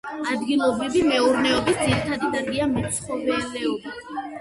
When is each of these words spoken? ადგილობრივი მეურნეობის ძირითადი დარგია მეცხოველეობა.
ადგილობრივი 0.35 1.03
მეურნეობის 1.09 1.79
ძირითადი 1.83 2.33
დარგია 2.39 2.71
მეცხოველეობა. 2.75 3.97